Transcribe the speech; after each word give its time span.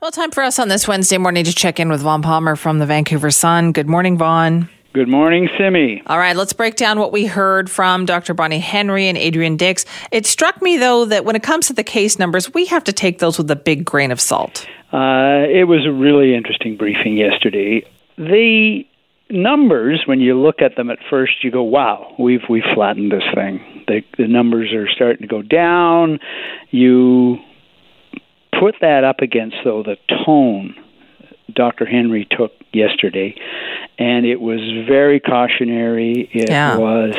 Well, 0.00 0.10
time 0.10 0.30
for 0.30 0.42
us 0.42 0.58
on 0.58 0.68
this 0.68 0.88
Wednesday 0.88 1.18
morning 1.18 1.44
to 1.44 1.54
check 1.54 1.78
in 1.78 1.90
with 1.90 2.00
Vaughn 2.00 2.22
Palmer 2.22 2.56
from 2.56 2.78
the 2.78 2.86
Vancouver 2.86 3.30
Sun. 3.30 3.72
Good 3.72 3.86
morning, 3.86 4.16
Vaughn. 4.16 4.66
Good 4.94 5.08
morning, 5.08 5.46
Simi. 5.58 6.02
All 6.06 6.16
right, 6.16 6.34
let's 6.34 6.54
break 6.54 6.76
down 6.76 6.98
what 6.98 7.12
we 7.12 7.26
heard 7.26 7.70
from 7.70 8.06
Dr. 8.06 8.32
Bonnie 8.32 8.60
Henry 8.60 9.08
and 9.08 9.18
Adrian 9.18 9.58
Dix. 9.58 9.84
It 10.10 10.24
struck 10.24 10.62
me, 10.62 10.78
though, 10.78 11.04
that 11.04 11.26
when 11.26 11.36
it 11.36 11.42
comes 11.42 11.66
to 11.66 11.74
the 11.74 11.84
case 11.84 12.18
numbers, 12.18 12.54
we 12.54 12.64
have 12.64 12.82
to 12.84 12.94
take 12.94 13.18
those 13.18 13.36
with 13.36 13.50
a 13.50 13.56
big 13.56 13.84
grain 13.84 14.10
of 14.10 14.22
salt. 14.22 14.66
Uh, 14.90 15.44
it 15.46 15.68
was 15.68 15.84
a 15.84 15.92
really 15.92 16.34
interesting 16.34 16.78
briefing 16.78 17.18
yesterday. 17.18 17.86
The 18.16 18.86
numbers, 19.28 20.04
when 20.06 20.20
you 20.20 20.40
look 20.40 20.62
at 20.62 20.76
them 20.76 20.88
at 20.88 20.98
first, 21.10 21.44
you 21.44 21.50
go, 21.50 21.62
"Wow, 21.62 22.14
we've 22.18 22.48
we've 22.48 22.64
flattened 22.74 23.12
this 23.12 23.22
thing." 23.34 23.84
The 23.86 24.02
the 24.16 24.26
numbers 24.26 24.72
are 24.72 24.88
starting 24.88 25.20
to 25.20 25.28
go 25.28 25.42
down. 25.42 26.20
You 26.70 27.38
put 28.58 28.76
that 28.80 29.04
up 29.04 29.20
against, 29.20 29.56
though, 29.64 29.82
the 29.82 29.96
tone 30.24 30.74
Dr. 31.54 31.84
Henry 31.84 32.26
took 32.30 32.52
yesterday, 32.72 33.34
and 33.98 34.24
it 34.24 34.40
was 34.40 34.60
very 34.86 35.20
cautionary. 35.20 36.28
It 36.32 36.50
Yeah. 36.50 36.76
was, 36.76 37.16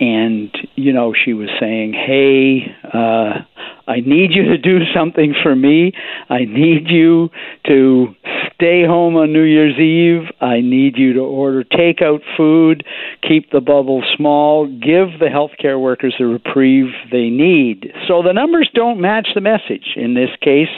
and 0.00 0.50
you 0.74 0.92
know, 0.92 1.12
she 1.12 1.34
was 1.34 1.48
saying, 1.60 1.92
"Hey, 1.92 2.74
uh, 2.92 3.42
I 3.86 4.00
need 4.00 4.32
you 4.32 4.44
to 4.44 4.58
do 4.58 4.78
something 4.94 5.34
for 5.42 5.54
me. 5.54 5.92
I 6.28 6.40
need 6.40 6.88
you 6.88 7.30
to 7.66 8.14
stay 8.54 8.84
home 8.86 9.16
on 9.16 9.32
New 9.32 9.42
Year's 9.42 9.78
Eve. 9.78 10.30
I 10.40 10.60
need 10.60 10.96
you 10.96 11.12
to 11.14 11.20
order 11.20 11.64
takeout 11.64 12.20
food, 12.36 12.84
keep 13.26 13.50
the 13.50 13.60
bubble 13.60 14.02
small, 14.16 14.66
give 14.66 15.18
the 15.18 15.28
healthcare 15.30 15.80
workers 15.80 16.14
the 16.18 16.26
reprieve 16.26 16.92
they 17.10 17.28
need. 17.28 17.92
So 18.08 18.22
the 18.22 18.32
numbers 18.32 18.70
don't 18.74 19.00
match 19.00 19.28
the 19.34 19.40
message 19.40 19.94
in 19.96 20.14
this 20.14 20.30
case. 20.40 20.68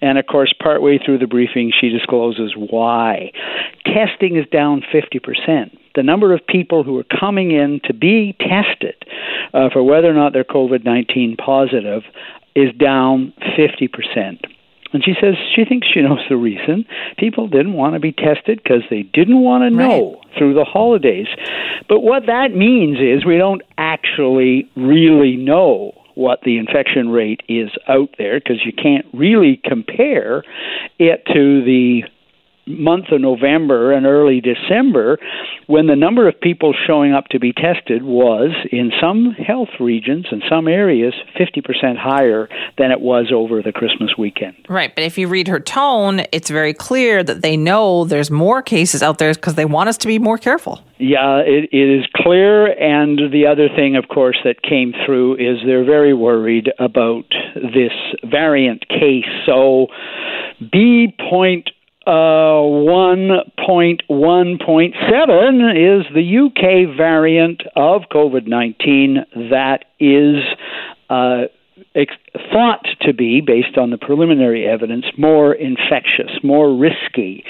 And 0.00 0.18
of 0.18 0.26
course, 0.26 0.52
partway 0.60 0.98
through 0.98 1.18
the 1.18 1.26
briefing, 1.26 1.72
she 1.78 1.90
discloses 1.90 2.54
why. 2.56 3.32
Testing 3.84 4.36
is 4.36 4.46
down 4.50 4.82
50% 4.92 5.70
the 5.94 6.02
number 6.04 6.32
of 6.32 6.46
people 6.46 6.84
who 6.84 6.96
are 6.96 7.18
coming 7.18 7.50
in 7.50 7.80
to 7.82 7.92
be 7.92 8.36
tested 8.38 8.94
uh, 9.52 9.68
for 9.72 9.82
whether 9.82 10.08
or 10.08 10.14
not 10.14 10.32
they're 10.32 10.44
COVID 10.44 10.84
19 10.84 11.36
positive 11.36 12.02
is 12.54 12.72
down 12.76 13.32
50%. 13.58 14.44
And 14.92 15.04
she 15.04 15.14
says 15.20 15.34
she 15.54 15.64
thinks 15.64 15.86
she 15.86 16.00
knows 16.00 16.20
the 16.28 16.36
reason. 16.36 16.86
People 17.18 17.46
didn't 17.46 17.74
want 17.74 17.94
to 17.94 18.00
be 18.00 18.12
tested 18.12 18.60
because 18.62 18.82
they 18.88 19.02
didn't 19.02 19.40
want 19.40 19.62
to 19.62 19.70
know 19.70 20.20
through 20.36 20.54
the 20.54 20.64
holidays. 20.64 21.26
But 21.88 22.00
what 22.00 22.26
that 22.26 22.54
means 22.54 22.98
is 22.98 23.24
we 23.24 23.36
don't 23.36 23.62
actually 23.76 24.70
really 24.76 25.36
know 25.36 25.92
what 26.14 26.40
the 26.42 26.58
infection 26.58 27.10
rate 27.10 27.42
is 27.48 27.70
out 27.86 28.08
there 28.18 28.40
because 28.40 28.64
you 28.64 28.72
can't 28.72 29.06
really 29.12 29.60
compare 29.62 30.42
it 30.98 31.24
to 31.26 31.62
the 31.64 32.02
month 32.68 33.06
of 33.12 33.20
November 33.20 33.92
and 33.92 34.06
early 34.06 34.40
December 34.40 35.18
when 35.66 35.86
the 35.86 35.96
number 35.96 36.28
of 36.28 36.40
people 36.40 36.74
showing 36.86 37.12
up 37.12 37.26
to 37.28 37.38
be 37.38 37.52
tested 37.52 38.02
was 38.02 38.50
in 38.70 38.90
some 39.00 39.32
health 39.32 39.68
regions 39.80 40.26
and 40.30 40.42
some 40.48 40.68
areas 40.68 41.14
50% 41.38 41.96
higher 41.96 42.48
than 42.76 42.90
it 42.90 43.00
was 43.00 43.30
over 43.34 43.62
the 43.62 43.72
Christmas 43.72 44.10
weekend. 44.18 44.56
Right, 44.68 44.94
but 44.94 45.04
if 45.04 45.18
you 45.18 45.28
read 45.28 45.48
her 45.48 45.60
tone, 45.60 46.22
it's 46.32 46.50
very 46.50 46.74
clear 46.74 47.22
that 47.22 47.42
they 47.42 47.56
know 47.56 48.04
there's 48.04 48.30
more 48.30 48.62
cases 48.62 49.02
out 49.02 49.18
there 49.18 49.34
because 49.34 49.54
they 49.54 49.64
want 49.64 49.88
us 49.88 49.96
to 49.98 50.06
be 50.06 50.18
more 50.18 50.38
careful. 50.38 50.82
Yeah, 50.98 51.38
it, 51.38 51.68
it 51.72 51.98
is 52.00 52.06
clear. 52.16 52.66
And 52.66 53.32
the 53.32 53.46
other 53.46 53.68
thing, 53.68 53.96
of 53.96 54.08
course, 54.08 54.36
that 54.44 54.62
came 54.62 54.92
through 55.06 55.36
is 55.36 55.58
they're 55.64 55.84
very 55.84 56.14
worried 56.14 56.70
about 56.78 57.24
this 57.54 57.92
variant 58.24 58.88
case. 58.88 59.26
So 59.46 59.88
B 60.72 61.14
point 61.30 61.70
uh, 62.08 62.64
1.1.7 62.64 64.00
is 65.76 66.06
the 66.14 66.38
UK 66.38 66.96
variant 66.96 67.62
of 67.76 68.02
COVID 68.10 68.46
19 68.46 69.26
that 69.50 69.84
is 70.00 70.36
uh, 71.10 71.48
ex- 71.94 72.14
thought 72.50 72.86
to 73.02 73.12
be, 73.12 73.42
based 73.42 73.76
on 73.76 73.90
the 73.90 73.98
preliminary 73.98 74.66
evidence, 74.66 75.04
more 75.18 75.52
infectious, 75.52 76.30
more 76.42 76.74
risky. 76.74 77.44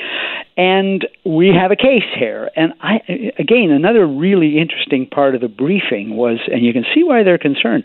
And 0.56 1.06
we 1.24 1.50
have 1.54 1.70
a 1.70 1.76
case 1.76 2.02
here. 2.18 2.50
And 2.56 2.72
I, 2.80 2.96
again, 3.38 3.70
another 3.70 4.08
really 4.08 4.58
interesting 4.58 5.06
part 5.06 5.36
of 5.36 5.40
the 5.40 5.46
briefing 5.46 6.16
was, 6.16 6.40
and 6.48 6.64
you 6.64 6.72
can 6.72 6.84
see 6.92 7.04
why 7.04 7.22
they're 7.22 7.38
concerned, 7.38 7.84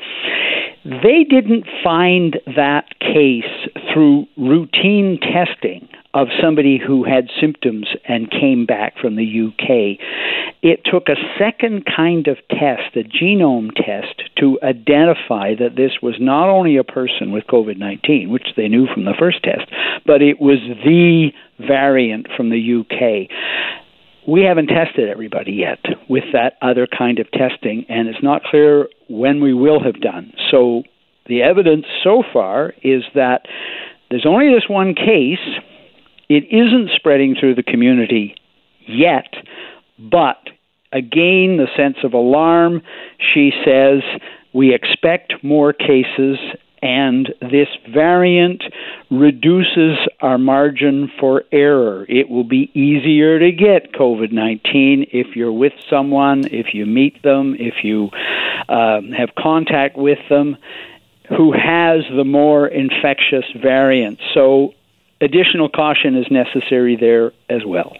they 0.83 1.23
didn't 1.23 1.67
find 1.83 2.39
that 2.55 2.99
case 2.99 3.69
through 3.93 4.25
routine 4.37 5.19
testing 5.19 5.87
of 6.13 6.27
somebody 6.41 6.77
who 6.77 7.03
had 7.03 7.29
symptoms 7.41 7.87
and 8.07 8.29
came 8.29 8.65
back 8.65 8.93
from 9.01 9.15
the 9.15 9.47
UK. 9.47 9.97
It 10.61 10.81
took 10.85 11.09
a 11.09 11.15
second 11.39 11.85
kind 11.85 12.27
of 12.27 12.37
test, 12.49 12.95
a 12.95 13.03
genome 13.03 13.73
test, 13.75 14.21
to 14.37 14.59
identify 14.61 15.55
that 15.55 15.75
this 15.75 15.93
was 16.01 16.15
not 16.19 16.49
only 16.49 16.77
a 16.77 16.83
person 16.83 17.31
with 17.31 17.45
COVID 17.45 17.77
19, 17.77 18.29
which 18.29 18.47
they 18.55 18.67
knew 18.67 18.87
from 18.93 19.05
the 19.05 19.15
first 19.17 19.43
test, 19.43 19.69
but 20.05 20.21
it 20.21 20.39
was 20.39 20.59
the 20.85 21.31
variant 21.59 22.27
from 22.37 22.49
the 22.49 22.79
UK. 22.81 23.29
We 24.27 24.43
haven't 24.43 24.67
tested 24.67 25.09
everybody 25.09 25.51
yet 25.51 25.83
with 26.07 26.23
that 26.31 26.57
other 26.61 26.87
kind 26.87 27.19
of 27.19 27.29
testing, 27.31 27.85
and 27.89 28.07
it's 28.07 28.23
not 28.23 28.43
clear 28.43 28.87
when 29.09 29.41
we 29.41 29.53
will 29.53 29.83
have 29.83 29.99
done. 29.99 30.31
So 30.49 30.83
the 31.27 31.41
evidence 31.41 31.85
so 32.03 32.23
far 32.31 32.73
is 32.83 33.03
that 33.15 33.47
there's 34.09 34.25
only 34.25 34.53
this 34.53 34.69
one 34.69 34.93
case. 34.93 35.39
It 36.33 36.45
isn't 36.45 36.89
spreading 36.95 37.35
through 37.39 37.53
the 37.53 37.61
community 37.61 38.35
yet, 38.87 39.31
but 39.99 40.39
again, 40.91 41.57
the 41.57 41.67
sense 41.77 41.97
of 42.03 42.13
alarm. 42.13 42.81
She 43.35 43.51
says 43.63 44.01
we 44.51 44.73
expect 44.73 45.43
more 45.43 45.73
cases, 45.73 46.39
and 46.81 47.31
this 47.39 47.67
variant 47.87 48.63
reduces 49.11 49.99
our 50.21 50.39
margin 50.39 51.11
for 51.19 51.43
error. 51.51 52.03
It 52.09 52.31
will 52.31 52.45
be 52.45 52.71
easier 52.73 53.37
to 53.37 53.51
get 53.51 53.93
COVID 53.93 54.31
19 54.31 55.09
if 55.11 55.35
you're 55.35 55.51
with 55.51 55.73
someone, 55.87 56.47
if 56.47 56.73
you 56.73 56.87
meet 56.87 57.21
them, 57.21 57.55
if 57.59 57.83
you 57.83 58.09
um, 58.69 59.11
have 59.11 59.35
contact 59.37 59.97
with 59.97 60.17
them 60.29 60.57
who 61.29 61.51
has 61.51 62.01
the 62.09 62.25
more 62.25 62.67
infectious 62.67 63.45
variant. 63.55 64.19
So 64.33 64.73
additional 65.23 65.69
caution 65.69 66.15
is 66.15 66.25
necessary 66.29 66.95
there 66.95 67.31
as 67.49 67.63
well. 67.65 67.95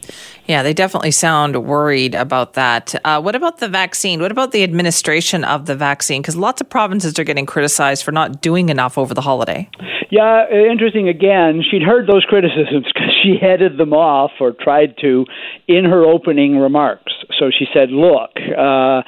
Yeah, 0.46 0.62
they 0.62 0.74
definitely 0.74 1.12
sound 1.12 1.66
worried 1.66 2.16
about 2.16 2.54
that. 2.54 2.94
Uh, 3.06 3.22
what 3.22 3.36
about 3.36 3.60
the 3.60 3.70
vaccine? 3.70 4.20
What 4.20 4.32
about 4.32 4.52
the 4.52 4.64
administration 4.64 5.44
of 5.44 5.66
the 5.66 5.76
vaccine? 5.76 6.22
Because 6.22 6.36
lots 6.36 6.60
of 6.60 6.70
provinces 6.70 7.18
are 7.18 7.24
getting 7.24 7.46
criticized 7.46 8.04
for 8.04 8.12
not 8.12 8.42
doing 8.42 8.70
enough 8.70 8.98
over 8.98 9.14
the 9.14 9.22
holiday. 9.22 9.70
Yeah, 10.14 10.46
uh, 10.46 10.72
interesting 10.72 11.10
again. 11.10 11.64
She'd 11.72 11.82
heard 11.82 12.06
those 12.06 12.24
criticisms 12.26 12.86
because 12.94 13.10
she 13.24 13.36
headed 13.42 13.80
them 13.80 13.94
off 13.94 14.30
or 14.40 14.52
tried 14.52 14.96
to 15.02 15.26
in 15.68 15.86
her 15.86 16.04
opening 16.04 16.60
remarks. 16.60 17.14
So 17.40 17.50
she 17.50 17.66
said, 17.74 17.90
Look, 17.90 18.30
uh, 18.38 19.02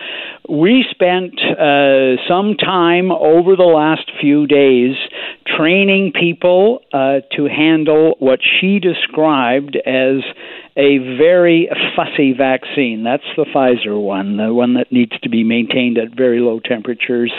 we 0.50 0.84
spent 0.90 1.40
uh, 1.40 2.18
some 2.28 2.56
time 2.58 3.12
over 3.12 3.56
the 3.56 3.72
last 3.72 4.10
few 4.20 4.48
days 4.48 4.96
training 5.46 6.14
people 6.20 6.80
uh, 6.92 7.20
to 7.36 7.46
handle 7.46 8.16
what 8.18 8.40
she 8.42 8.80
described 8.80 9.76
as 9.76 10.24
a 10.76 10.98
very 10.98 11.70
fussy 11.96 12.34
vaccine. 12.34 13.04
That's 13.04 13.24
the 13.38 13.46
Pfizer 13.46 14.02
one, 14.02 14.38
the 14.38 14.52
one 14.52 14.74
that 14.74 14.92
needs 14.92 15.18
to 15.22 15.30
be 15.30 15.44
maintained 15.44 16.00
at 16.00 16.18
very 16.18 16.40
low 16.40 16.60
temperatures 16.60 17.32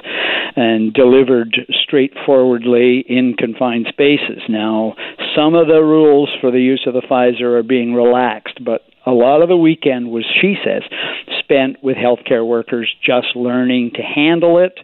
and 0.57 0.93
delivered 0.95 1.55
straightforwardly 1.83 3.05
in 3.07 3.35
confined 3.39 3.87
spaces. 3.89 4.43
Now, 4.49 4.95
some 5.37 5.55
of 5.55 5.67
the 5.69 5.83
rules 5.83 6.31
for 6.41 6.51
the 6.51 6.61
use 6.61 6.85
of 6.87 6.95
the 6.95 7.03
Pfizer 7.03 7.59
are 7.59 7.63
being 7.63 7.93
relaxed, 7.95 8.65
but 8.65 8.83
a 9.05 9.13
lot 9.13 9.43
of 9.43 9.49
the 9.49 9.57
weekend 9.57 10.11
was, 10.11 10.25
she 10.41 10.57
says, 10.65 10.83
spent 11.39 11.83
with 11.83 11.97
healthcare 11.97 12.45
workers 12.45 12.93
just 13.05 13.29
learning 13.37 13.93
to 13.95 14.03
handle 14.03 14.59
it. 14.59 14.79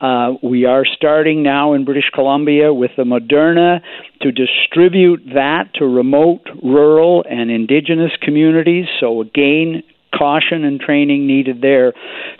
Uh, 0.00 0.34
we 0.42 0.64
are 0.64 0.84
starting 0.84 1.42
now 1.42 1.72
in 1.72 1.84
British 1.84 2.10
Columbia 2.14 2.72
with 2.72 2.92
the 2.96 3.02
Moderna 3.02 3.80
to 4.20 4.30
distribute 4.30 5.22
that 5.34 5.74
to 5.74 5.86
remote, 5.86 6.42
rural, 6.62 7.24
and 7.28 7.50
indigenous 7.50 8.12
communities. 8.22 8.84
So, 9.00 9.20
again, 9.22 9.82
caution 10.16 10.64
and 10.64 10.78
training 10.78 11.26
needed 11.26 11.60
there. 11.60 11.94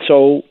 So, 0.07 0.43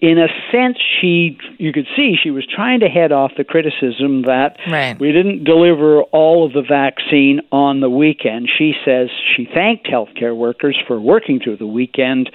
in 0.00 0.18
a 0.18 0.28
sense, 0.52 0.78
she 1.00 1.36
you 1.58 1.72
could 1.72 1.86
see 1.96 2.16
she 2.22 2.30
was 2.30 2.46
trying 2.46 2.80
to 2.80 2.88
head 2.88 3.10
off 3.10 3.32
the 3.36 3.42
criticism 3.44 4.22
that 4.22 4.56
Right. 4.70 4.98
we 4.98 5.10
didn't 5.10 5.42
deliver 5.44 6.02
all 6.02 6.46
of 6.46 6.52
the 6.52 6.62
vaccine 6.62 7.40
on 7.50 7.80
the 7.80 7.90
weekend. 7.90 8.48
She 8.56 8.74
says 8.84 9.08
she 9.36 9.46
thanked 9.46 9.86
healthcare 9.86 10.36
workers 10.36 10.78
for 10.86 11.00
working 11.00 11.40
through 11.40 11.56
the 11.56 11.66
weekend 11.66 12.30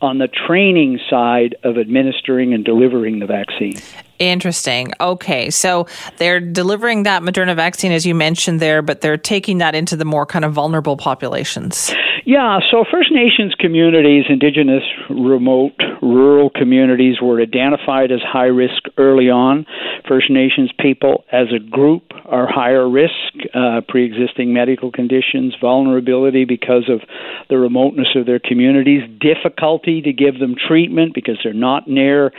on 0.00 0.18
the 0.18 0.28
training 0.28 1.00
side 1.10 1.56
of 1.64 1.76
administering 1.78 2.54
and 2.54 2.64
delivering 2.64 3.18
the 3.18 3.26
vaccine. 3.26 3.74
Interesting. 4.20 4.92
Okay. 5.00 5.50
So 5.50 5.86
they're 6.18 6.40
delivering 6.40 7.04
that 7.04 7.22
Moderna 7.22 7.56
vaccine, 7.56 7.90
as 7.90 8.06
you 8.06 8.14
mentioned 8.14 8.60
there, 8.60 8.82
but 8.82 9.00
they're 9.00 9.16
taking 9.16 9.58
that 9.58 9.74
into 9.74 9.96
the 9.96 10.04
more 10.04 10.26
kind 10.26 10.44
of 10.44 10.52
vulnerable 10.52 10.96
populations. 10.96 11.92
Yeah, 12.28 12.58
so 12.70 12.84
First 12.84 13.10
Nations 13.10 13.54
communities, 13.58 14.26
Indigenous, 14.28 14.82
remote, 15.08 15.72
rural 16.02 16.50
communities 16.50 17.22
were 17.22 17.40
identified 17.40 18.12
as 18.12 18.20
high 18.20 18.52
risk 18.52 18.84
early 18.98 19.30
on. 19.30 19.64
First 20.06 20.28
Nations 20.28 20.70
people 20.78 21.24
as 21.32 21.46
a 21.56 21.58
group 21.58 22.02
are 22.26 22.46
higher 22.46 22.86
risk, 22.86 23.14
uh, 23.54 23.80
pre 23.88 24.04
existing 24.04 24.52
medical 24.52 24.92
conditions, 24.92 25.54
vulnerability 25.58 26.44
because 26.44 26.90
of 26.90 27.00
the 27.48 27.56
remoteness 27.56 28.08
of 28.14 28.26
their 28.26 28.38
communities, 28.38 29.08
difficulty 29.18 30.02
to 30.02 30.12
give 30.12 30.38
them 30.38 30.54
treatment 30.54 31.14
because 31.14 31.38
they're 31.42 31.54
not 31.54 31.88
near, 31.88 32.30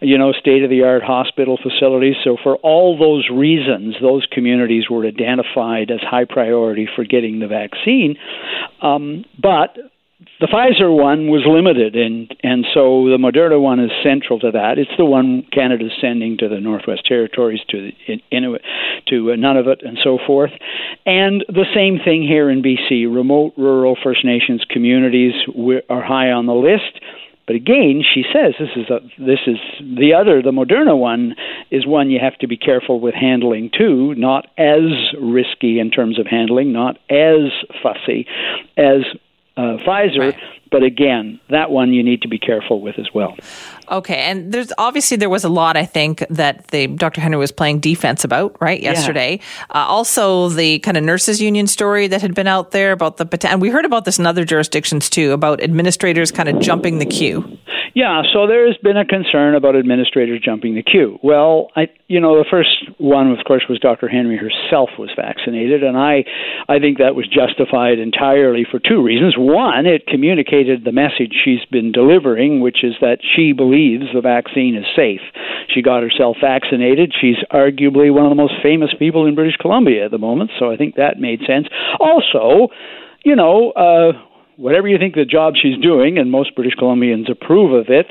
you 0.00 0.18
know, 0.18 0.32
state 0.32 0.64
of 0.64 0.70
the 0.70 0.82
art 0.82 1.04
hospital 1.04 1.56
facilities. 1.56 2.16
So, 2.24 2.36
for 2.42 2.56
all 2.64 2.98
those 2.98 3.30
reasons, 3.30 3.94
those 4.02 4.26
communities 4.26 4.90
were 4.90 5.06
identified 5.06 5.92
as 5.92 6.00
high 6.00 6.24
priority 6.24 6.88
for 6.96 7.04
getting 7.04 7.38
the 7.38 7.46
vaccine. 7.46 8.16
Um, 8.82 9.24
but 9.40 9.76
the 10.40 10.46
Pfizer 10.46 10.90
one 10.94 11.28
was 11.28 11.44
limited, 11.46 11.94
and 11.94 12.34
and 12.42 12.64
so 12.72 13.04
the 13.08 13.18
Moderna 13.20 13.60
one 13.60 13.80
is 13.80 13.90
central 14.02 14.38
to 14.40 14.50
that. 14.52 14.78
It's 14.78 14.90
the 14.96 15.04
one 15.04 15.46
Canada's 15.52 15.92
sending 16.00 16.38
to 16.38 16.48
the 16.48 16.60
Northwest 16.60 17.06
Territories, 17.06 17.60
to 17.68 17.90
the 17.90 18.22
Inuit, 18.30 18.62
to 19.08 19.32
uh, 19.32 19.36
Nunavut, 19.36 19.86
and 19.86 19.98
so 20.02 20.18
forth. 20.26 20.52
And 21.04 21.44
the 21.48 21.66
same 21.74 21.98
thing 22.02 22.22
here 22.22 22.50
in 22.50 22.62
BC. 22.62 23.12
Remote, 23.14 23.54
rural 23.56 23.96
First 24.02 24.24
Nations 24.24 24.64
communities 24.70 25.34
are 25.88 26.02
high 26.02 26.30
on 26.30 26.46
the 26.46 26.54
list. 26.54 27.00
But 27.46 27.54
again, 27.54 28.02
she 28.02 28.24
says 28.32 28.54
this 28.58 28.74
is 28.74 28.90
a, 28.90 29.00
this 29.18 29.40
is 29.46 29.58
the 29.80 30.14
other 30.14 30.42
the 30.42 30.50
Moderna 30.50 30.98
one 30.98 31.36
is 31.70 31.86
one 31.86 32.10
you 32.10 32.18
have 32.20 32.36
to 32.38 32.46
be 32.46 32.56
careful 32.56 33.00
with 33.00 33.14
handling 33.14 33.70
too, 33.76 34.14
not 34.14 34.46
as 34.56 34.82
risky 35.20 35.78
in 35.78 35.90
terms 35.90 36.18
of 36.18 36.26
handling, 36.26 36.72
not 36.72 36.98
as 37.10 37.50
fussy 37.82 38.26
as 38.76 39.02
uh, 39.56 39.78
Pfizer. 39.86 40.18
Right. 40.18 40.36
But 40.68 40.82
again, 40.82 41.38
that 41.48 41.70
one 41.70 41.92
you 41.92 42.02
need 42.02 42.22
to 42.22 42.28
be 42.28 42.38
careful 42.38 42.80
with 42.80 42.98
as 42.98 43.06
well. 43.14 43.36
Okay, 43.88 44.16
and 44.16 44.52
there's 44.52 44.72
obviously 44.78 45.16
there 45.16 45.30
was 45.30 45.44
a 45.44 45.48
lot 45.48 45.76
I 45.76 45.86
think 45.86 46.24
that 46.28 46.68
the 46.68 46.88
Dr. 46.88 47.20
Henry 47.20 47.38
was 47.38 47.52
playing 47.52 47.78
defense 47.78 48.24
about 48.24 48.60
right 48.60 48.82
yesterday. 48.82 49.38
Yeah. 49.70 49.82
Uh, 49.82 49.86
also, 49.86 50.48
the 50.48 50.80
kind 50.80 50.96
of 50.96 51.04
nurses 51.04 51.40
union 51.40 51.68
story 51.68 52.08
that 52.08 52.20
had 52.20 52.34
been 52.34 52.48
out 52.48 52.72
there 52.72 52.90
about 52.90 53.16
the 53.16 53.48
and 53.48 53.62
we 53.62 53.70
heard 53.70 53.84
about 53.84 54.04
this 54.04 54.18
in 54.18 54.26
other 54.26 54.44
jurisdictions 54.44 55.08
too 55.08 55.30
about 55.32 55.62
administrators 55.62 56.32
kind 56.32 56.48
of 56.48 56.60
jumping 56.60 56.98
the 56.98 57.06
queue. 57.06 57.58
Yeah, 57.96 58.20
so 58.30 58.46
there's 58.46 58.76
been 58.82 58.98
a 58.98 59.06
concern 59.06 59.54
about 59.54 59.74
administrators 59.74 60.42
jumping 60.44 60.74
the 60.74 60.82
queue. 60.82 61.18
Well, 61.22 61.68
I 61.76 61.88
you 62.08 62.20
know 62.20 62.36
the 62.36 62.44
first 62.44 62.68
one 62.98 63.32
of 63.32 63.38
course 63.46 63.64
was 63.70 63.78
Dr. 63.78 64.06
Henry 64.06 64.36
herself 64.36 64.90
was 64.98 65.08
vaccinated 65.16 65.82
and 65.82 65.96
I 65.96 66.26
I 66.68 66.78
think 66.78 66.98
that 66.98 67.14
was 67.14 67.26
justified 67.26 67.98
entirely 67.98 68.66
for 68.70 68.78
two 68.78 69.02
reasons. 69.02 69.36
One, 69.38 69.86
it 69.86 70.06
communicated 70.06 70.84
the 70.84 70.92
message 70.92 71.32
she's 71.42 71.64
been 71.72 71.90
delivering, 71.90 72.60
which 72.60 72.84
is 72.84 72.92
that 73.00 73.20
she 73.24 73.54
believes 73.54 74.12
the 74.12 74.20
vaccine 74.20 74.76
is 74.76 74.84
safe. 74.94 75.24
She 75.72 75.80
got 75.80 76.02
herself 76.02 76.36
vaccinated. 76.38 77.14
She's 77.18 77.40
arguably 77.50 78.12
one 78.12 78.26
of 78.26 78.30
the 78.30 78.36
most 78.36 78.60
famous 78.62 78.90
people 78.98 79.24
in 79.24 79.34
British 79.34 79.56
Columbia 79.56 80.04
at 80.04 80.10
the 80.10 80.18
moment, 80.18 80.50
so 80.58 80.70
I 80.70 80.76
think 80.76 80.96
that 80.96 81.18
made 81.18 81.40
sense. 81.48 81.66
Also, 81.98 82.68
you 83.24 83.34
know, 83.34 83.72
uh 83.72 84.12
whatever 84.56 84.88
you 84.88 84.98
think 84.98 85.14
the 85.14 85.24
job 85.24 85.54
she's 85.60 85.78
doing, 85.78 86.18
and 86.18 86.30
most 86.30 86.54
British 86.54 86.74
Columbians 86.74 87.30
approve 87.30 87.72
of 87.72 87.86
it, 87.88 88.06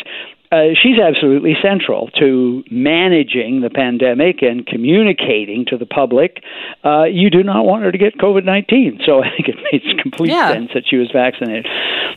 uh, 0.52 0.74
she's 0.82 1.00
absolutely 1.00 1.56
central 1.62 2.10
to 2.20 2.64
managing 2.70 3.62
the 3.62 3.70
pandemic 3.70 4.42
and 4.42 4.66
communicating 4.66 5.66
to 5.68 5.78
the 5.78 5.86
public. 5.86 6.44
Uh, 6.84 7.04
you 7.04 7.30
do 7.30 7.44
not 7.44 7.66
want 7.66 7.84
her 7.84 7.92
to 7.92 7.98
get 7.98 8.18
COVID 8.18 8.46
nineteen, 8.46 9.00
so 9.06 9.24
I 9.24 9.30
think 9.30 9.50
it 9.50 9.56
makes 9.72 9.86
complete 10.02 10.30
yeah. 10.30 10.54
sense 10.54 10.72
that 10.74 10.84
she 10.88 10.98
was 10.98 11.10
vaccinated. 11.12 11.68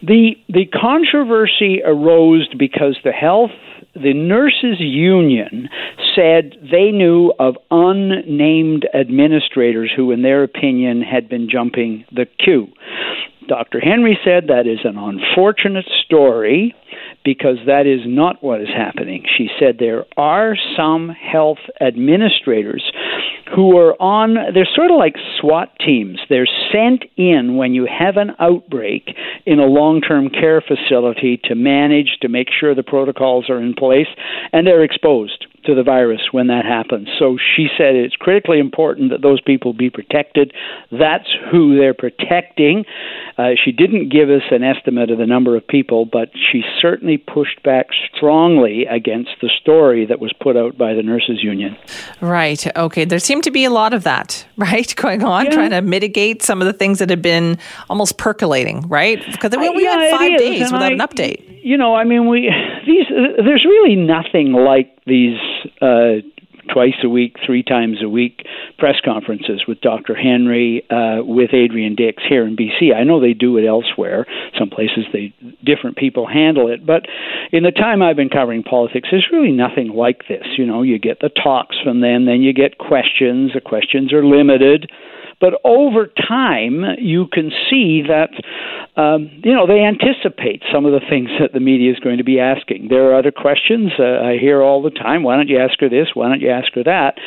the 0.03 0.37
The 0.49 0.67
controversy 0.67 1.83
arose 1.85 2.49
because 2.57 2.99
the 3.03 3.13
health 3.13 3.51
the 3.95 4.15
nurses 4.15 4.79
union 4.79 5.69
said 6.15 6.55
they 6.71 6.91
knew 6.93 7.33
of 7.39 7.57
unnamed 7.71 8.87
administrators 8.95 9.91
who 9.95 10.13
in 10.13 10.23
their 10.23 10.45
opinion 10.45 11.03
had 11.03 11.29
been 11.29 11.49
jumping 11.51 12.05
the 12.13 12.27
queue 12.39 12.69
Dr. 13.49 13.81
Henry 13.81 14.19
said 14.25 14.49
that 14.49 14.67
is 14.67 14.81
an 14.85 14.99
unfortunate 14.99 15.87
story 16.05 16.75
because 17.25 17.57
that 17.67 17.87
is 17.87 18.01
not 18.07 18.43
what 18.43 18.61
is 18.61 18.69
happening. 18.69 19.25
She 19.37 19.49
said 19.59 19.77
there 19.79 20.05
are 20.17 20.55
some 20.77 21.09
health 21.09 21.59
administrators 21.81 22.93
who 23.55 23.77
are 23.79 23.95
on, 24.01 24.35
they're 24.53 24.69
sort 24.75 24.91
of 24.91 24.99
like 24.99 25.17
SWAT 25.41 25.73
teams. 25.85 26.21
They're 26.29 26.49
sent 26.73 27.05
in 27.17 27.57
when 27.57 27.75
you 27.75 27.87
have 27.87 28.17
an 28.17 28.33
outbreak 28.39 29.17
in 29.47 29.59
a 29.59 29.67
long 29.67 30.01
term 30.01 30.29
care 30.29 30.61
facility 30.61 31.41
to 31.45 31.55
manage, 31.55 32.19
to 32.21 32.29
make 32.29 32.49
sure 32.53 32.75
the 32.75 32.83
protocols 32.83 33.49
are 33.49 33.61
in 33.61 33.75
place, 33.75 34.09
and 34.53 34.67
they're 34.67 34.85
exposed 34.85 35.47
to 35.69 35.75
the 35.75 35.83
virus 35.83 36.21
when 36.33 36.49
that 36.49 36.65
happens. 36.65 37.09
So 37.19 37.37
she 37.37 37.69
said 37.77 37.95
it's 37.95 38.17
critically 38.17 38.59
important 38.59 39.11
that 39.11 39.23
those 39.23 39.41
people 39.41 39.73
be 39.73 39.91
protected. 39.91 40.53
That's 40.91 41.29
who 41.51 41.77
they're 41.77 41.95
protecting. 41.95 42.85
Uh, 43.37 43.51
she 43.63 43.71
didn't 43.71 44.11
give 44.11 44.31
us 44.31 44.43
an 44.51 44.65
estimate 44.65 45.11
of 45.11 45.19
the 45.19 45.27
number 45.27 45.57
of 45.57 45.67
people, 45.67 46.07
but 46.07 46.31
she 46.35 46.63
certainly 46.81 47.19
pushed 47.19 47.63
back 47.63 47.89
strongly 48.17 48.87
against 48.87 49.31
the 49.41 49.51
story 49.61 50.07
that 50.07 50.21
was 50.21 50.33
put 50.41 50.57
out 50.57 50.79
by 50.79 50.95
the 50.95 51.03
nurses 51.03 51.43
union. 51.43 51.77
Right. 52.21 52.67
Okay. 52.77 53.05
There 53.05 53.19
seemed 53.19 53.45
to 53.45 53.51
be 53.51 53.65
a 53.65 53.71
lot 53.71 53.93
of 53.93 54.05
that, 54.05 54.47
right, 54.57 54.95
going 54.97 55.23
on, 55.23 55.47
yeah. 55.47 55.51
trying 55.53 55.71
to 55.71 55.83
mitigate 55.83 56.43
some 56.43 56.63
of 56.63 56.67
the 56.67 56.73
things 56.73 56.99
that 56.99 57.11
had 57.11 57.23
been 57.23 57.59
almost 57.91 58.17
percolating, 58.17 58.89
right? 58.89 59.23
Because 59.31 59.53
we, 59.57 59.69
we 59.71 59.85
yeah, 59.85 59.99
had 59.99 60.11
five 60.11 60.39
days 60.39 60.73
without 60.73 60.83
I, 60.83 60.93
an 60.93 60.99
update. 60.99 61.48
You 61.63 61.77
know, 61.77 61.95
I 61.95 62.05
mean, 62.05 62.29
we 62.29 62.51
these 62.87 63.07
there's 63.09 63.65
really 63.65 63.97
nothing 63.97 64.53
like 64.53 64.99
these 65.07 65.39
uh, 65.81 66.23
twice 66.73 66.95
a 67.03 67.09
week, 67.09 67.37
three 67.45 67.63
times 67.63 67.99
a 68.03 68.09
week 68.09 68.45
press 68.79 68.97
conferences 69.05 69.65
with 69.67 69.81
Dr. 69.81 70.15
Henry, 70.15 70.85
uh, 70.91 71.25
with 71.25 71.51
Adrian 71.53 71.95
Dix 71.95 72.23
here 72.29 72.47
in 72.47 72.57
BC. 72.57 72.95
I 72.95 73.03
know 73.05 73.21
they 73.21 73.33
do 73.35 73.57
it 73.57 73.67
elsewhere. 73.67 74.27
Some 74.59 74.71
places 74.71 75.05
they 75.13 75.35
different 75.65 75.97
people 75.97 76.27
handle 76.27 76.69
it, 76.69 76.87
but 76.87 77.07
in 77.53 77.65
the 77.65 77.73
time 77.73 78.03
I've 78.03 78.17
been 78.17 78.29
covering 78.29 78.63
politics, 78.63 79.09
there's 79.11 79.29
really 79.33 79.53
nothing 79.53 79.89
like 79.89 80.29
this. 80.29 80.47
You 80.57 80.67
know, 80.67 80.83
you 80.83 80.99
get 80.99 81.21
the 81.21 81.31
talks 81.31 81.77
from 81.83 82.01
them, 82.01 82.27
then 82.27 82.43
you 82.43 82.53
get 82.53 82.79
questions. 82.79 83.53
The 83.55 83.61
questions 83.61 84.13
are 84.13 84.25
limited. 84.25 84.91
But 85.41 85.55
over 85.65 86.07
time, 86.07 86.83
you 86.99 87.29
can 87.33 87.53
see 87.71 88.03
that, 88.09 88.31
um, 89.01 89.31
you 89.45 89.55
know, 89.55 89.69
they 89.69 89.85
anticipate 89.85 90.63
some 90.73 90.85
of 90.85 90.93
the 90.93 91.07
things 91.09 91.31
that 91.39 91.53
the 91.53 91.61
media 91.61 91.93
is 91.93 91.99
going 92.01 92.19
to 92.19 92.25
be 92.25 92.41
asking. 92.41 92.89
There 92.89 93.11
are 93.11 93.19
other 93.19 93.31
questions 93.31 93.93
uh, 94.01 94.03
I 94.03 94.39
hear 94.39 94.61
all 94.61 94.83
the 94.83 94.91
time. 94.91 95.23
Why 95.23 95.37
don't 95.37 95.49
you 95.49 95.61
ask 95.61 95.79
her 95.81 95.89
this? 95.89 96.09
Why 96.15 96.29
don't 96.29 96.41
you 96.41 96.51
ask 96.51 96.73
her 96.75 96.83
that? 96.83 97.19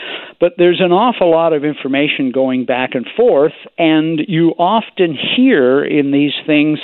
But 0.42 0.56
there's 0.58 0.82
an 0.82 0.92
awful 0.92 1.32
lot 1.32 1.54
of 1.54 1.64
information 1.64 2.32
going 2.34 2.66
back 2.66 2.96
and 2.96 3.08
forth, 3.16 3.54
and 3.78 4.20
you 4.28 4.50
often 4.60 5.16
hear 5.16 5.84
in 5.84 6.12
these 6.12 6.34
things 6.46 6.80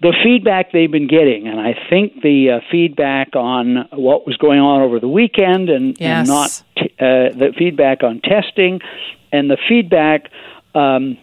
the 0.00 0.14
feedback 0.24 0.72
they've 0.72 0.90
been 0.90 1.08
getting. 1.08 1.48
And 1.48 1.60
I 1.60 1.74
think 1.90 2.22
the 2.22 2.62
uh, 2.62 2.70
feedback 2.70 3.36
on 3.36 3.88
what 3.92 4.26
was 4.26 4.38
going 4.38 4.60
on 4.60 4.80
over 4.80 5.00
the 5.00 5.08
weekend 5.08 5.68
and, 5.68 5.98
yes. 6.00 6.20
and 6.20 6.28
not 6.28 6.62
t- 6.78 6.94
uh, 6.98 7.36
the 7.36 7.52
feedback 7.58 8.02
on 8.02 8.22
testing 8.22 8.80
and 9.32 9.50
the 9.50 9.56
feedback 9.68 10.30
um, 10.74 11.18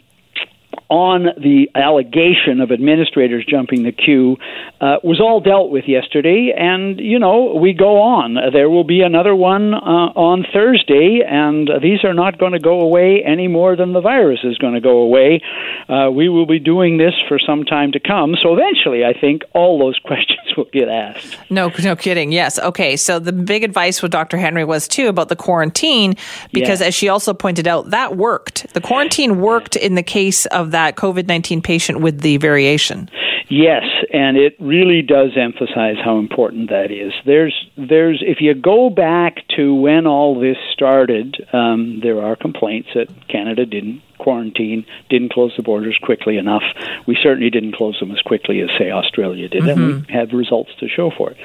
on 0.90 1.26
the 1.38 1.70
allegation 1.76 2.62
of 2.62 2.72
administrators 2.72 3.46
jumping 3.48 3.84
the 3.84 3.92
queue 3.92 4.38
uh, 4.82 4.98
was 5.04 5.22
all 5.22 5.40
dealt 5.40 5.70
with 5.70 5.86
yesterday, 5.88 6.52
and 6.58 7.00
you 7.00 7.20
know 7.20 7.56
we 7.62 7.74
go 7.74 8.02
on. 8.02 8.36
There 8.52 8.70
will 8.70 8.84
be 8.84 9.02
another 9.02 9.36
one 9.36 9.74
uh, 9.74 9.78
on 9.78 10.46
Thursday, 10.52 11.22
and 11.28 11.70
these 11.82 12.04
are 12.04 12.16
not 12.16 12.40
going 12.40 12.54
to 12.54 12.60
go 12.60 12.82
away 12.82 13.22
any 13.24 13.48
more 13.48 13.76
than 13.76 13.94
the 13.94 14.02
virus 14.02 14.40
is 14.44 14.58
going 14.58 14.74
to 14.74 14.82
go 14.82 15.00
away. 15.00 15.42
Uh, 15.88 16.10
we 16.10 16.28
will 16.28 16.48
be 16.48 16.60
doing 16.60 16.98
this 16.98 17.14
for 17.28 17.38
some 17.38 17.66
time 17.66 17.92
to 17.92 18.00
come. 18.00 18.36
So 18.42 18.58
eventually, 18.58 19.06
I 19.06 19.14
think 19.14 19.44
all 19.54 19.78
those 19.78 20.00
questions 20.04 20.39
will 20.60 20.70
get 20.72 20.90
asked. 20.90 21.38
No, 21.50 21.72
no 21.82 21.96
kidding. 21.96 22.32
Yes. 22.32 22.60
Okay. 22.60 22.96
So 22.96 23.20
the 23.20 23.34
big 23.34 23.64
advice 23.64 24.02
with 24.02 24.12
Dr. 24.12 24.38
Henry 24.38 24.64
was 24.64 24.88
too 24.88 25.08
about 25.08 25.30
the 25.30 25.36
quarantine, 25.36 26.16
because 26.54 26.82
yeah. 26.82 26.88
as 26.88 26.96
she 26.96 27.10
also 27.10 27.34
pointed 27.34 27.68
out, 27.68 27.90
that 27.90 28.18
worked. 28.18 28.72
The 28.74 28.82
quarantine 28.82 29.42
worked 29.42 29.76
in 29.76 29.96
the 29.96 30.04
case 30.04 30.46
of 30.48 30.72
that 30.72 30.96
COVID 30.96 31.28
19 31.28 31.62
patient 31.62 32.02
with 32.02 32.22
the 32.22 32.38
variation. 32.38 33.10
Yes, 33.50 33.84
and 34.14 34.38
it 34.38 34.56
really 34.60 35.02
does 35.02 35.32
emphasize 35.36 35.96
how 36.04 36.20
important 36.20 36.70
that 36.70 36.92
is. 36.92 37.14
There's, 37.26 37.56
there's, 37.76 38.24
if 38.26 38.42
you 38.42 38.54
go 38.54 38.92
back 38.92 39.38
to 39.58 39.74
when 39.74 40.06
all 40.06 40.40
this 40.40 40.58
started, 40.72 41.36
um, 41.52 42.00
there 42.02 42.22
are 42.22 42.36
complaints 42.36 42.90
that 42.94 43.10
Canada 43.28 43.66
didn't 43.66 44.04
quarantine, 44.20 44.86
didn't 45.10 45.34
close 45.34 45.54
the 45.58 45.64
borders 45.64 45.98
quickly 46.02 46.38
enough. 46.38 46.62
We 47.08 47.18
certainly 47.22 47.50
didn't 47.50 47.76
close 47.76 48.00
them 48.00 48.12
as 48.12 48.22
quickly 48.22 48.62
as, 48.62 48.70
say, 48.78 48.92
Australia 48.92 49.48
did, 49.48 49.64
mm-hmm. 49.64 49.70
and 49.70 49.80
we 49.80 49.94
mm-hmm. 49.94 50.12
have 50.12 50.34
results 50.34 50.72
to 50.80 50.88
show 50.88 51.10
for 51.10 51.32
it. 51.32 51.38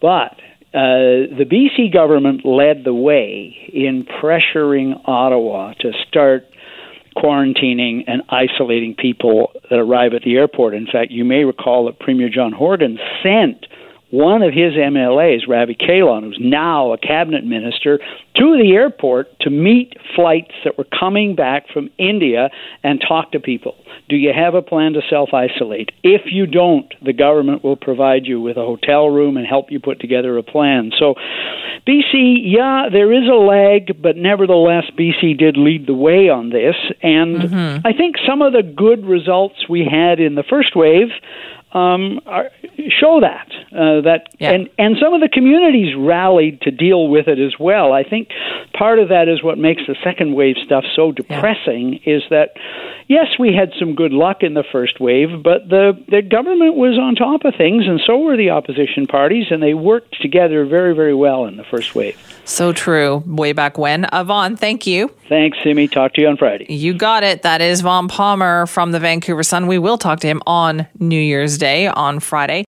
But 0.00 0.32
uh, 0.74 1.30
the 1.38 1.46
BC 1.48 1.92
government 1.92 2.44
led 2.44 2.82
the 2.82 2.94
way 2.94 3.70
in 3.72 4.04
pressuring 4.04 5.00
Ottawa 5.04 5.74
to 5.74 5.92
start 6.08 6.48
quarantining 7.16 8.04
and 8.06 8.22
isolating 8.28 8.94
people 8.94 9.52
that 9.70 9.78
arrive 9.78 10.12
at 10.14 10.22
the 10.22 10.36
airport. 10.36 10.74
In 10.74 10.86
fact, 10.86 11.10
you 11.10 11.24
may 11.24 11.44
recall 11.44 11.86
that 11.86 11.98
Premier 11.98 12.28
John 12.28 12.52
Horgan 12.52 12.98
sent 13.22 13.66
one 14.14 14.42
of 14.42 14.54
his 14.54 14.74
MLAs, 14.74 15.48
Ravi 15.48 15.74
Kahlon, 15.74 16.22
who's 16.22 16.38
now 16.40 16.92
a 16.92 16.98
cabinet 16.98 17.44
minister, 17.44 17.98
to 18.36 18.56
the 18.62 18.72
airport 18.72 19.28
to 19.40 19.50
meet 19.50 19.96
flights 20.14 20.52
that 20.64 20.78
were 20.78 20.86
coming 20.98 21.34
back 21.34 21.66
from 21.72 21.90
India 21.98 22.50
and 22.84 23.02
talk 23.06 23.32
to 23.32 23.40
people. 23.40 23.74
Do 24.08 24.16
you 24.16 24.32
have 24.32 24.54
a 24.54 24.62
plan 24.62 24.92
to 24.92 25.00
self 25.10 25.30
isolate? 25.34 25.90
If 26.04 26.22
you 26.26 26.46
don't, 26.46 26.92
the 27.04 27.12
government 27.12 27.64
will 27.64 27.76
provide 27.76 28.24
you 28.24 28.40
with 28.40 28.56
a 28.56 28.64
hotel 28.64 29.08
room 29.08 29.36
and 29.36 29.46
help 29.46 29.72
you 29.72 29.80
put 29.80 30.00
together 30.00 30.38
a 30.38 30.44
plan. 30.44 30.92
So, 30.96 31.14
BC, 31.86 32.42
yeah, 32.44 32.88
there 32.92 33.12
is 33.12 33.28
a 33.28 33.34
lag, 33.34 34.00
but 34.00 34.16
nevertheless, 34.16 34.84
BC 34.96 35.38
did 35.38 35.56
lead 35.56 35.86
the 35.88 35.94
way 35.94 36.28
on 36.28 36.50
this. 36.50 36.76
And 37.02 37.42
mm-hmm. 37.42 37.86
I 37.86 37.92
think 37.92 38.16
some 38.26 38.42
of 38.42 38.52
the 38.52 38.62
good 38.62 39.04
results 39.04 39.68
we 39.68 39.84
had 39.90 40.20
in 40.20 40.36
the 40.36 40.44
first 40.48 40.76
wave 40.76 41.08
um, 41.74 42.20
are, 42.26 42.50
show 42.88 43.20
that 43.20 43.48
uh, 43.72 44.00
that 44.02 44.28
yeah. 44.38 44.52
and 44.52 44.68
and 44.78 44.96
some 45.00 45.14
of 45.14 45.20
the 45.20 45.28
communities 45.28 45.94
rallied 45.96 46.60
to 46.62 46.70
deal 46.70 47.08
with 47.08 47.28
it 47.28 47.38
as 47.38 47.58
well. 47.58 47.92
I 47.92 48.04
think 48.04 48.28
part 48.72 48.98
of 48.98 49.08
that 49.08 49.28
is 49.28 49.42
what 49.42 49.58
makes 49.58 49.82
the 49.86 49.96
second 50.02 50.34
wave 50.34 50.56
stuff 50.62 50.84
so 50.94 51.12
depressing 51.12 52.00
yeah. 52.04 52.16
is 52.16 52.22
that 52.30 52.56
yes, 53.08 53.38
we 53.38 53.54
had 53.54 53.72
some 53.78 53.94
good 53.94 54.12
luck 54.12 54.42
in 54.42 54.54
the 54.54 54.64
first 54.70 55.00
wave, 55.00 55.42
but 55.42 55.68
the 55.68 55.92
the 56.08 56.22
government 56.22 56.76
was 56.76 56.98
on 56.98 57.14
top 57.14 57.44
of 57.44 57.54
things, 57.54 57.86
and 57.86 58.00
so 58.06 58.18
were 58.18 58.36
the 58.36 58.50
opposition 58.50 59.06
parties, 59.06 59.46
and 59.50 59.62
they 59.62 59.74
worked 59.74 60.20
together 60.20 60.64
very 60.64 60.94
very 60.94 61.14
well 61.14 61.46
in 61.46 61.56
the 61.56 61.64
first 61.64 61.94
wave. 61.94 62.18
So 62.44 62.72
true. 62.72 63.22
Way 63.26 63.52
back 63.52 63.78
when. 63.78 64.06
Vaughn, 64.12 64.56
thank 64.56 64.86
you. 64.86 65.08
Thanks, 65.28 65.56
Simi. 65.62 65.88
Talk 65.88 66.12
to 66.14 66.20
you 66.20 66.28
on 66.28 66.36
Friday. 66.36 66.66
You 66.72 66.92
got 66.92 67.22
it. 67.22 67.42
That 67.42 67.62
is 67.62 67.80
Vaughn 67.80 68.08
Palmer 68.08 68.66
from 68.66 68.92
the 68.92 69.00
Vancouver 69.00 69.42
Sun. 69.42 69.66
We 69.66 69.78
will 69.78 69.96
talk 69.96 70.20
to 70.20 70.26
him 70.26 70.42
on 70.46 70.86
New 70.98 71.18
Year's 71.18 71.56
Day 71.56 71.86
on 71.86 72.20
Friday. 72.20 72.62